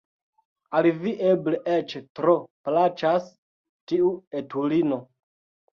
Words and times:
Al 0.79 0.87
vi 1.03 1.13
eble 1.33 1.59
eĉ 1.75 1.95
tro 2.21 2.35
plaĉas 2.69 3.31
tiu 3.95 4.13
etulino! 4.43 5.05